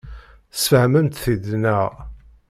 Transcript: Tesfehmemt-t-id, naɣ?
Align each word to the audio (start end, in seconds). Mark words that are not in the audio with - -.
Tesfehmemt-t-id, 0.51 1.45
naɣ? 1.63 1.85